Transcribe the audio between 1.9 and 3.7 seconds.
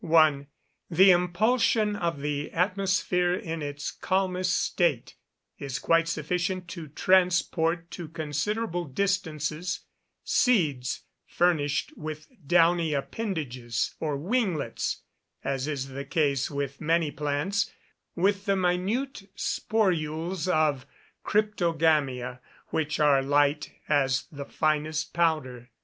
of the atmosphere in